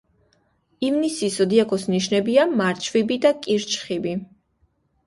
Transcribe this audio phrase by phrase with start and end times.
[0.87, 4.21] ივნისის ზოდიაქოს ნიშნებია მარჩბივი და კირჩხიბი.